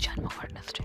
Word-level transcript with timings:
जन्म 0.00 0.26
वर्ण 0.26 0.81